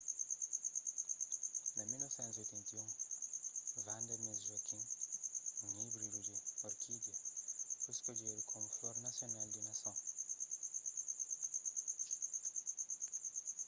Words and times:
na 1.75 1.83
1981 1.85 2.85
vanda 3.87 4.15
miss 4.25 4.39
joaquim 4.49 4.83
un 5.65 5.71
íbridu 5.85 6.17
di 6.27 6.35
orkídia 6.69 7.15
foi 7.81 7.93
skodjedu 7.99 8.41
komu 8.51 8.67
flor 8.75 8.95
nasional 9.07 9.47
di 9.53 9.61
nason 9.67 9.97